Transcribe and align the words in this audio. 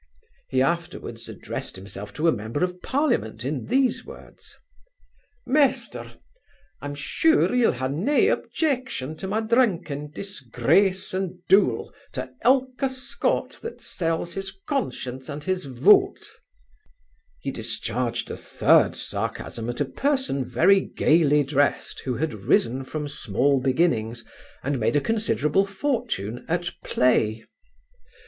He 0.49 0.63
afterwards 0.63 1.29
addressed 1.29 1.75
himself 1.75 2.11
to 2.15 2.27
a 2.27 2.31
member 2.31 2.63
of 2.63 2.81
parliament 2.81 3.45
in 3.45 3.67
these 3.67 4.03
words: 4.03 4.55
'Meester 5.45 6.15
I'm 6.81 6.95
sure 6.95 7.53
ye'll 7.53 7.73
ha' 7.73 7.85
nae 7.87 8.25
objection 8.27 9.15
to 9.17 9.27
my 9.27 9.41
drinking, 9.41 10.09
disgrace 10.09 11.13
and 11.13 11.37
dule 11.47 11.93
to 12.13 12.31
ilka 12.43 12.89
Scot, 12.89 13.59
that 13.61 13.79
sells 13.79 14.33
his 14.33 14.51
conscience 14.65 15.29
and 15.29 15.43
his 15.43 15.65
vote.' 15.65 16.31
He 17.39 17.51
discharged 17.51 18.31
a 18.31 18.37
third 18.37 18.95
sarcasm 18.95 19.69
at 19.69 19.81
a 19.81 19.85
person 19.85 20.43
very 20.45 20.79
gaily 20.81 21.43
dressed, 21.43 21.99
who 21.99 22.15
had 22.15 22.33
risen 22.33 22.85
from 22.85 23.07
small 23.07 23.59
beginnings, 23.61 24.25
and 24.63 24.79
made 24.79 24.95
a 24.95 24.99
considerable 24.99 25.67
fortune 25.67 26.43
at 26.47 26.71
play. 26.83 27.45